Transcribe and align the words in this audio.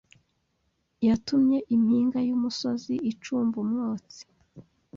Yatumye 1.07 1.57
impinga 1.75 2.19
y’umusozi 2.27 2.93
icumba 3.11 3.55
umwotsi 3.63 4.23